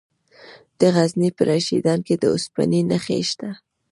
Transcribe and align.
د 0.79 0.81
غزني 0.95 1.29
په 1.37 1.41
رشیدان 1.51 1.99
کې 2.07 2.15
د 2.17 2.23
اوسپنې 2.33 2.81
نښې 2.89 3.19
شته. 3.29 3.49